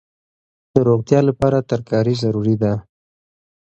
[0.73, 2.73] د روغتیا لپاره ترکاري ضروري ده.